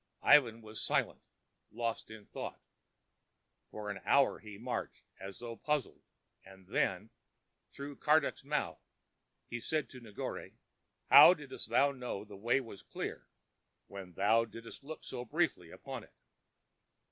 Ivan 0.23 0.63
was 0.63 0.81
silent, 0.83 1.21
lost 1.69 2.09
in 2.09 2.25
thought. 2.25 2.59
For 3.69 3.91
an 3.91 4.01
hour 4.03 4.39
he 4.39 4.57
marched, 4.57 5.03
as 5.19 5.37
though 5.37 5.55
puzzled, 5.57 6.01
and 6.43 6.65
then, 6.65 7.11
through 7.69 7.97
Karduk's 7.97 8.43
mouth, 8.43 8.79
he 9.45 9.59
said 9.59 9.91
to 9.91 10.01
Negore: 10.01 10.53
"How 11.11 11.35
didst 11.35 11.69
thou 11.69 11.91
know 11.91 12.25
the 12.25 12.35
way 12.35 12.59
was 12.59 12.81
clear 12.81 13.27
when 13.85 14.13
thou 14.13 14.43
didst 14.43 14.83
look 14.83 15.03
so 15.03 15.23
briefly 15.23 15.69
upon 15.69 16.03
it?" 16.05 16.13